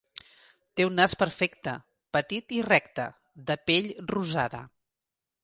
[0.79, 1.73] Té un nas perfecte,
[2.17, 3.07] petit i recte,
[3.51, 4.65] de pell rosada.